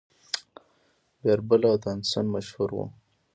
بیربل 1.21 1.61
او 1.69 1.75
تانسن 1.83 2.25
مشهور 2.33 2.69
وو. 2.75 2.85